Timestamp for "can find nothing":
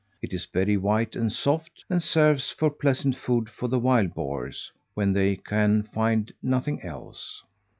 5.35-6.81